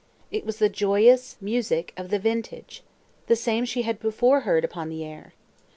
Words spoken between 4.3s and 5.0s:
heard upon